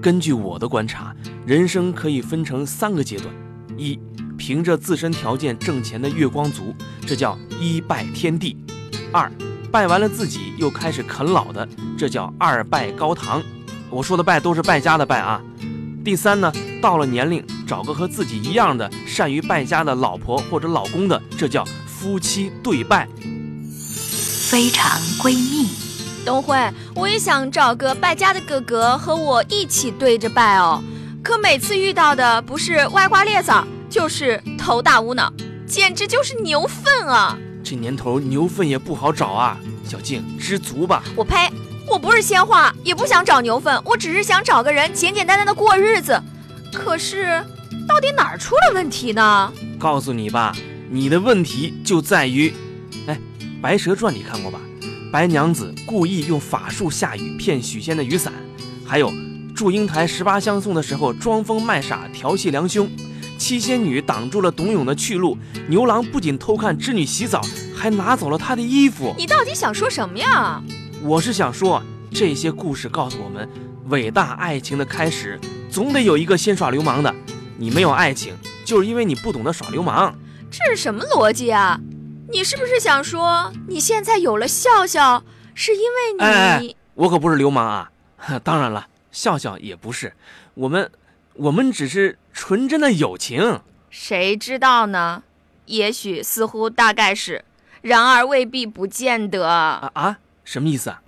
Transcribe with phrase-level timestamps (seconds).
[0.00, 1.14] 根据我的观察，
[1.44, 3.34] 人生可以分成三个阶段：
[3.76, 3.98] 一，
[4.36, 6.74] 凭着自身条件挣钱的月光族，
[7.04, 8.56] 这叫一拜天地；
[9.12, 9.30] 二，
[9.72, 13.42] 拜完了自己又开始啃老的，这叫二拜高堂。
[13.90, 15.42] 我说的拜都是败家的拜啊。
[16.04, 23.08] 第三呢，到了年龄找个和自己一样的善于败家的老婆或者老公的，这叫夫妻对拜。
[24.50, 25.68] 非常闺蜜，
[26.24, 26.56] 东辉，
[26.94, 30.82] 我也想找个败家的哥哥和我一起对着拜哦。
[31.22, 35.32] 可每次遇到的不是歪瓜裂枣，就是头大无脑，
[35.66, 37.36] 简直就是牛粪啊！
[37.64, 41.02] 这年头牛粪也不好找啊，小静知足吧。
[41.16, 41.50] 我呸！
[41.90, 46.22] 我不是鲜花，也不想找牛粪，我只是想找个人简简单单的过日子。
[46.72, 47.42] 可是，
[47.86, 49.52] 到底哪儿出了问题呢？
[49.78, 50.54] 告诉你吧，
[50.90, 52.50] 你的问题就在于。
[53.06, 53.18] 《哎
[53.62, 54.60] 白蛇传》你看过吧？
[55.10, 58.32] 白娘子故意用法术下雨骗许仙的雨伞，
[58.84, 59.10] 还有
[59.54, 62.90] 祝英台十八相送的时候装疯卖傻调戏良兄，
[63.38, 67.40] 七仙女挡住了董永的去路，牛郎不仅偷看织女洗澡，
[67.74, 69.14] 还拿走了她的衣服。
[69.16, 70.62] 你到底想说什么呀？
[71.02, 73.48] 我是想说，这些故事告诉我们，
[73.88, 77.14] 伟大爱情的开始总得有一个先耍流氓的。
[77.56, 80.14] 你没有爱情，就是因为你不懂得耍流氓。
[80.50, 81.80] 这是什么逻辑啊？
[82.30, 85.22] 你是不是想说，你现在有了笑笑，
[85.54, 86.20] 是因为你？
[86.20, 87.90] 哎，我可不是流氓啊！
[88.44, 90.12] 当然了，笑笑也不是，
[90.52, 90.90] 我们，
[91.34, 93.60] 我们只是纯真的友情。
[93.88, 95.22] 谁知道呢？
[95.64, 97.44] 也许，似乎，大概是，
[97.80, 99.48] 然而未必，不见得。
[99.48, 100.18] 啊啊！
[100.44, 101.00] 什么意思啊？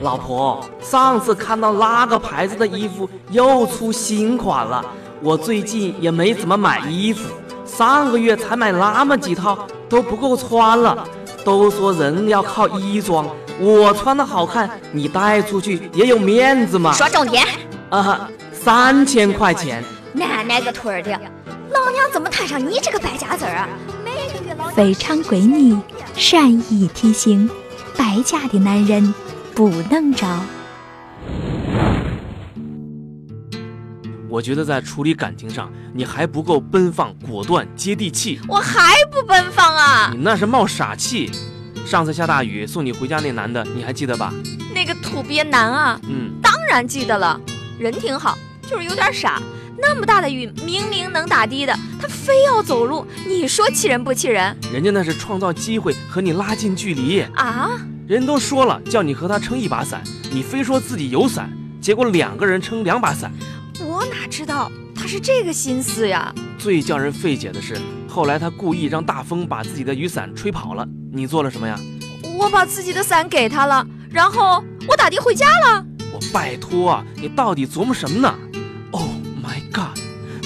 [0.00, 4.82] 老婆，上次看到那个牌子的衣服又出新款了？
[5.20, 7.34] 我最近也没怎么买衣服。
[7.64, 11.06] 上个月才买那么几套都不够穿了，
[11.44, 13.24] 都说人要靠衣装，
[13.60, 16.92] 我穿的好看，你带出去也有面子嘛。
[16.92, 17.46] 说重点
[17.90, 19.84] 啊，三千块钱。
[20.12, 21.12] 奶奶个腿儿的，
[21.70, 23.68] 老娘怎么摊上你这个败家子儿啊？
[24.74, 25.78] 非常闺蜜
[26.16, 27.48] 善意提醒：
[27.96, 29.14] 败家的男人
[29.54, 30.26] 不能找。
[34.34, 38.40] 我觉得在处理感情上，你还不够奔放、果断、接地气。
[38.48, 40.10] 我还不奔放啊！
[40.12, 41.30] 你那是冒傻气。
[41.86, 44.34] 上次下大雨送你回家那男的，你还记得吧？
[44.74, 47.40] 那个土鳖男啊，嗯，当然记得了。
[47.78, 48.36] 人挺好，
[48.68, 49.40] 就是有点傻。
[49.78, 51.72] 那么大的雨，明明能打的的，
[52.02, 53.06] 他非要走路。
[53.28, 54.56] 你说气人不气人？
[54.72, 57.70] 人家那是创造机会和你拉近距离啊！
[58.08, 60.02] 人都说了，叫你和他撑一把伞，
[60.32, 61.48] 你非说自己有伞，
[61.80, 63.30] 结果两个人撑两把伞。
[64.04, 66.30] 我哪知道他是这个心思呀！
[66.58, 67.74] 最叫人费解的是，
[68.06, 70.86] 后来他故意让大风把自己的雨伞吹跑了。
[71.10, 71.80] 你做了什么呀？
[72.38, 75.86] 我把自己的伞给他了，然后我打的回家了。
[76.12, 78.34] 我拜托，你到底琢磨什么呢
[78.90, 79.08] ？Oh
[79.42, 79.98] my god，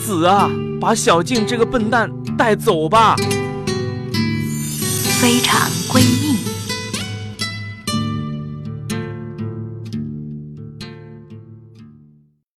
[0.00, 0.48] 子啊，
[0.80, 3.16] 把小静这个笨蛋带走吧。
[5.20, 6.19] 非常闺蜜。